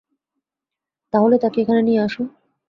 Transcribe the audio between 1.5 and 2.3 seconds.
এখানে নিয়ে আসো।